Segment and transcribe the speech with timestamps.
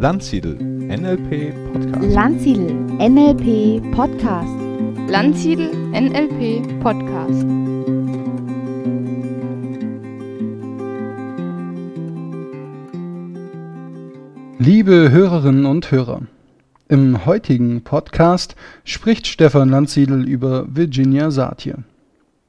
[0.00, 2.14] Landsiedel NLP Podcast.
[2.14, 4.54] Landsiedel NLP Podcast.
[5.08, 7.44] Landsiedel NLP Podcast.
[14.60, 16.22] Liebe Hörerinnen und Hörer,
[16.86, 18.54] im heutigen Podcast
[18.84, 21.78] spricht Stefan Landsiedel über Virginia Satir,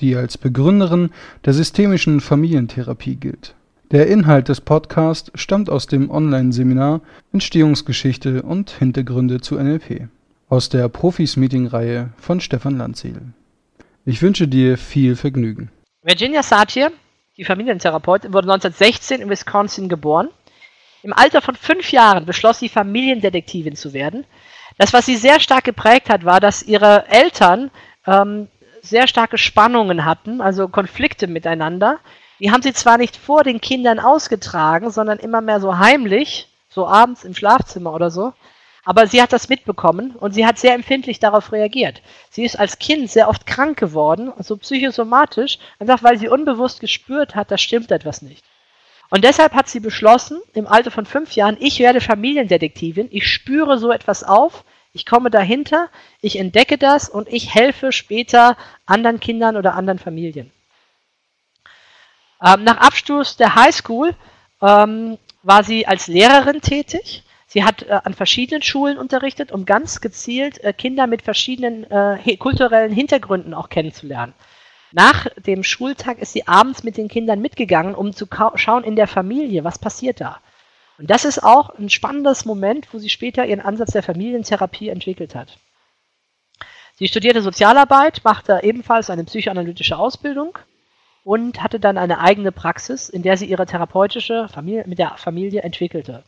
[0.00, 1.08] die als Begründerin
[1.46, 3.54] der systemischen Familientherapie gilt.
[3.92, 7.00] Der Inhalt des Podcasts stammt aus dem Online-Seminar
[7.32, 10.06] Entstehungsgeschichte und Hintergründe zu NLP
[10.48, 13.32] aus der Profis-Meeting-Reihe von Stefan Landsiedel.
[14.04, 15.72] Ich wünsche dir viel Vergnügen.
[16.04, 16.92] Virginia Satir,
[17.36, 20.28] die Familientherapeutin, wurde 1916 in Wisconsin geboren.
[21.02, 24.24] Im Alter von fünf Jahren beschloss sie, Familiendetektivin zu werden.
[24.78, 27.72] Das, was sie sehr stark geprägt hat, war, dass ihre Eltern
[28.06, 28.46] ähm,
[28.82, 31.98] sehr starke Spannungen hatten, also Konflikte miteinander,
[32.40, 36.86] die haben sie zwar nicht vor den Kindern ausgetragen, sondern immer mehr so heimlich, so
[36.86, 38.32] abends im Schlafzimmer oder so.
[38.82, 42.00] Aber sie hat das mitbekommen und sie hat sehr empfindlich darauf reagiert.
[42.30, 47.34] Sie ist als Kind sehr oft krank geworden, also psychosomatisch, einfach weil sie unbewusst gespürt
[47.34, 48.42] hat, da stimmt etwas nicht.
[49.10, 53.76] Und deshalb hat sie beschlossen, im Alter von fünf Jahren, ich werde Familiendetektivin, ich spüre
[53.76, 55.88] so etwas auf, ich komme dahinter,
[56.22, 58.56] ich entdecke das und ich helfe später
[58.86, 60.50] anderen Kindern oder anderen Familien.
[62.42, 64.14] Ähm, nach Abschluss der Highschool
[64.62, 67.24] ähm, war sie als Lehrerin tätig.
[67.46, 72.36] Sie hat äh, an verschiedenen Schulen unterrichtet, um ganz gezielt äh, Kinder mit verschiedenen äh,
[72.36, 74.34] kulturellen Hintergründen auch kennenzulernen.
[74.92, 79.06] Nach dem Schultag ist sie abends mit den Kindern mitgegangen, um zu schauen in der
[79.06, 80.40] Familie, was passiert da.
[80.98, 85.34] Und das ist auch ein spannendes Moment, wo sie später ihren Ansatz der Familientherapie entwickelt
[85.34, 85.58] hat.
[86.96, 90.58] Sie studierte Sozialarbeit, machte ebenfalls eine psychoanalytische Ausbildung
[91.24, 95.62] und hatte dann eine eigene Praxis, in der sie ihre therapeutische Familie mit der Familie
[95.62, 96.24] entwickelte.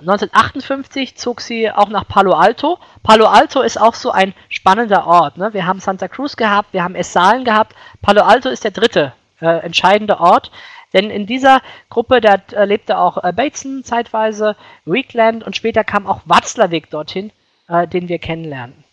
[0.00, 2.78] 1958 zog sie auch nach Palo Alto.
[3.02, 5.36] Palo Alto ist auch so ein spannender Ort.
[5.36, 5.52] Ne?
[5.52, 7.74] Wir haben Santa Cruz gehabt, wir haben Essalen gehabt.
[8.00, 10.50] Palo Alto ist der dritte äh, entscheidende Ort.
[10.92, 16.06] Denn in dieser Gruppe, da äh, lebte auch äh, Bateson zeitweise, Weekland und später kam
[16.06, 17.30] auch Watzlawick dorthin,
[17.68, 18.84] äh, den wir kennenlernen.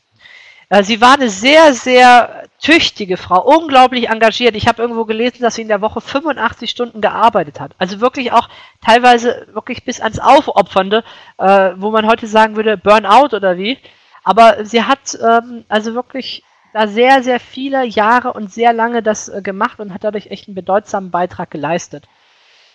[0.70, 4.56] Äh, sie war eine sehr, sehr tüchtige Frau, unglaublich engagiert.
[4.56, 7.72] Ich habe irgendwo gelesen, dass sie in der Woche 85 Stunden gearbeitet hat.
[7.78, 8.50] Also wirklich auch
[8.84, 11.04] teilweise wirklich bis ans Aufopfernde,
[11.38, 13.78] äh, wo man heute sagen würde, Burnout oder wie.
[14.24, 19.30] Aber sie hat ähm, also wirklich da sehr, sehr viele Jahre und sehr lange das
[19.30, 22.08] äh, gemacht und hat dadurch echt einen bedeutsamen Beitrag geleistet.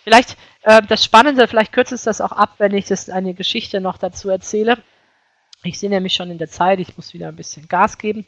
[0.03, 3.81] Vielleicht äh, das Spannende, vielleicht kürze ich das auch ab, wenn ich das eine Geschichte
[3.81, 4.77] noch dazu erzähle.
[5.63, 8.25] Ich sehe nämlich schon in der Zeit, ich muss wieder ein bisschen Gas geben.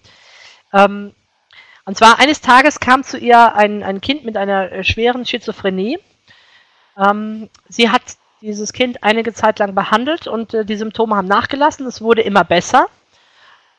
[0.73, 1.13] Ähm,
[1.85, 5.99] und zwar eines Tages kam zu ihr ein, ein Kind mit einer äh, schweren Schizophrenie.
[6.97, 8.01] Ähm, sie hat
[8.41, 11.85] dieses Kind einige Zeit lang behandelt und äh, die Symptome haben nachgelassen.
[11.85, 12.87] Es wurde immer besser.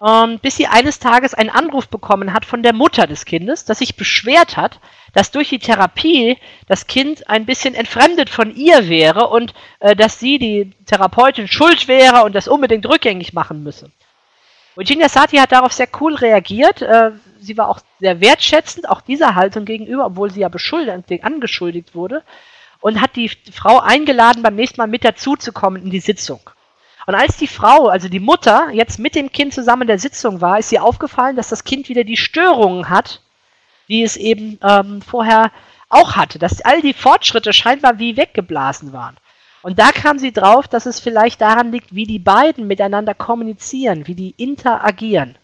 [0.04, 3.78] Ähm, bis sie eines Tages einen Anruf bekommen hat von der Mutter des Kindes, das
[3.78, 4.78] sich beschwert hat,
[5.14, 6.36] dass durch die Therapie
[6.66, 11.88] das Kind ein bisschen entfremdet von ihr wäre und äh, dass sie, die Therapeutin, schuld
[11.88, 13.90] wäre und das unbedingt rückgängig machen müsse.
[14.74, 16.82] Virginia Sati hat darauf sehr cool reagiert.
[16.82, 21.94] Äh, sie war auch sehr wertschätzend, auch dieser Haltung gegenüber, obwohl sie ja beschuldigt, angeschuldigt
[21.94, 22.22] wurde,
[22.80, 26.40] und hat die Frau eingeladen, beim nächsten Mal mit dazuzukommen in die Sitzung.
[27.06, 30.40] Und als die Frau, also die Mutter, jetzt mit dem Kind zusammen in der Sitzung
[30.40, 33.22] war, ist ihr aufgefallen, dass das Kind wieder die Störungen hat,
[33.88, 35.52] die es eben ähm, vorher
[35.88, 39.16] auch hatte, dass all die Fortschritte scheinbar wie weggeblasen waren.
[39.62, 44.06] Und da kam sie drauf, dass es vielleicht daran liegt, wie die beiden miteinander kommunizieren,
[44.06, 45.36] wie die interagieren.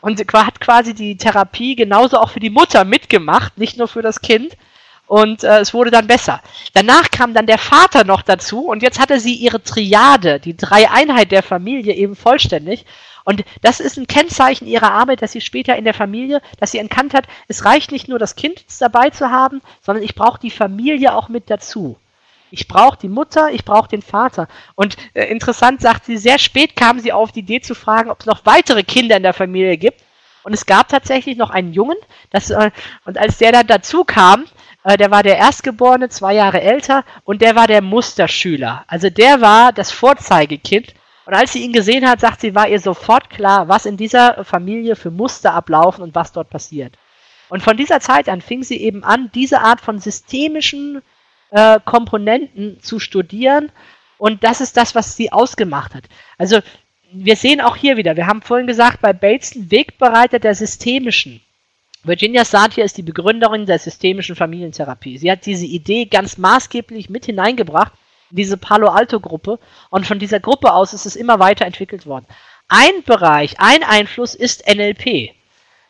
[0.00, 4.20] Und hat quasi die Therapie genauso auch für die Mutter mitgemacht, nicht nur für das
[4.20, 4.56] Kind.
[5.06, 6.40] Und äh, es wurde dann besser.
[6.74, 11.30] Danach kam dann der Vater noch dazu und jetzt hatte sie ihre Triade, die Dreieinheit
[11.30, 12.84] der Familie eben vollständig.
[13.24, 16.78] Und das ist ein Kennzeichen ihrer Arbeit, dass sie später in der Familie, dass sie
[16.78, 20.50] erkannt hat, es reicht nicht nur das Kind dabei zu haben, sondern ich brauche die
[20.50, 21.98] Familie auch mit dazu.
[22.52, 24.46] Ich brauche die Mutter, ich brauche den Vater.
[24.76, 28.20] Und äh, interessant sagt sie, sehr spät kam sie auf die Idee zu fragen, ob
[28.20, 30.00] es noch weitere Kinder in der Familie gibt.
[30.44, 31.96] Und es gab tatsächlich noch einen Jungen,
[32.30, 32.70] das, äh,
[33.04, 34.44] und als der dann dazu kam,
[34.86, 38.84] äh, der war der Erstgeborene, zwei Jahre älter, und der war der Musterschüler.
[38.86, 40.94] Also der war das Vorzeigekind.
[41.26, 44.44] Und als sie ihn gesehen hat, sagt sie, war ihr sofort klar, was in dieser
[44.44, 46.96] Familie für Muster ablaufen und was dort passiert.
[47.48, 51.02] Und von dieser Zeit an fing sie eben an, diese Art von systemischen
[51.50, 53.72] äh, Komponenten zu studieren.
[54.18, 56.04] Und das ist das, was sie ausgemacht hat.
[56.38, 56.60] Also
[57.10, 61.40] wir sehen auch hier wieder, wir haben vorhin gesagt, bei Bateson Wegbereiter der systemischen.
[62.06, 65.18] Virginia Satir ist die Begründerin der systemischen Familientherapie.
[65.18, 67.92] Sie hat diese Idee ganz maßgeblich mit hineingebracht
[68.30, 69.58] diese Palo Alto Gruppe
[69.90, 72.26] und von dieser Gruppe aus ist es immer weiterentwickelt worden.
[72.68, 75.30] Ein Bereich, ein Einfluss ist NLP.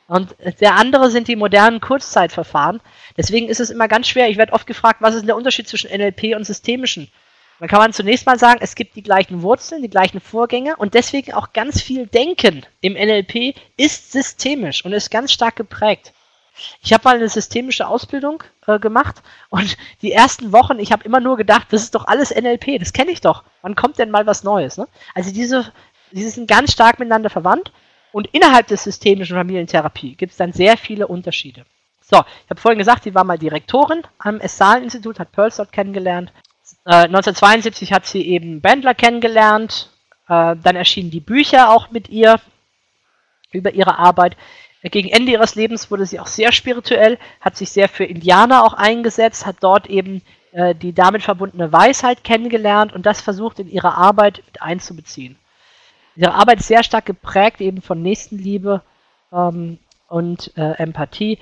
[0.09, 2.81] Und der andere sind die modernen Kurzzeitverfahren.
[3.17, 4.29] Deswegen ist es immer ganz schwer.
[4.29, 7.11] Ich werde oft gefragt, was ist der Unterschied zwischen NLP und systemischen?
[7.59, 10.95] Dann kann man zunächst mal sagen, es gibt die gleichen Wurzeln, die gleichen Vorgänge und
[10.95, 16.13] deswegen auch ganz viel Denken im NLP ist systemisch und ist ganz stark geprägt.
[16.83, 21.21] Ich habe mal eine systemische Ausbildung äh, gemacht und die ersten Wochen, ich habe immer
[21.21, 23.45] nur gedacht, das ist doch alles NLP, das kenne ich doch.
[23.63, 24.79] Wann kommt denn mal was Neues?
[24.79, 24.89] Ne?
[25.15, 25.73] Also diese,
[26.13, 27.73] diese sind ganz stark miteinander verwandt
[28.13, 31.65] und innerhalb des systemischen Familientherapie gibt es dann sehr viele Unterschiede.
[32.01, 36.33] So, ich habe vorhin gesagt, sie war mal Direktorin am Essalen-Institut, hat Pearls dort kennengelernt.
[36.85, 39.91] Äh, 1972 hat sie eben Bandler kennengelernt.
[40.29, 42.41] Äh, dann erschienen die Bücher auch mit ihr
[43.53, 44.37] über ihre Arbeit.
[44.83, 48.75] Gegen Ende ihres Lebens wurde sie auch sehr spirituell, hat sich sehr für Indianer auch
[48.75, 50.23] eingesetzt, hat dort eben
[50.53, 55.37] äh, die damit verbundene Weisheit kennengelernt und das versucht in ihre Arbeit mit einzubeziehen.
[56.15, 58.83] Ihre Arbeit ist sehr stark geprägt eben von Nächstenliebe
[59.33, 59.79] ähm,
[60.09, 61.39] und äh, Empathie.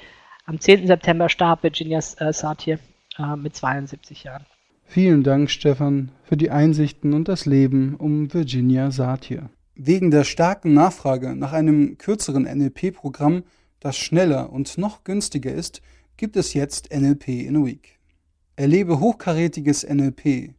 [0.46, 0.86] Am 10.
[0.86, 2.78] September starb Virginia äh, Satir
[3.18, 4.46] äh, mit 72 Jahren.
[4.86, 9.50] Vielen Dank, Stefan, für die Einsichten und das Leben um Virginia Satir.
[9.74, 13.42] Wegen der starken Nachfrage nach einem kürzeren NLP-Programm,
[13.80, 15.82] das schneller und noch günstiger ist,
[16.16, 17.98] gibt es jetzt NLP in a Week.
[18.56, 20.54] Erlebe hochkarätiges NLP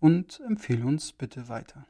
[0.00, 1.86] und empfehle uns bitte weiter.